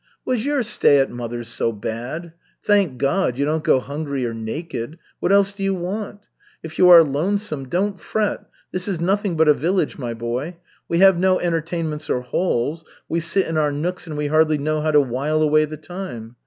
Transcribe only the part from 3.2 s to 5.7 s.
you don't go hungry or naked. What else do